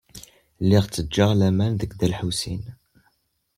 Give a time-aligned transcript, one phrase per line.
[0.63, 2.63] Lliɣ ttgeɣ laman deg Dda Lḥusin.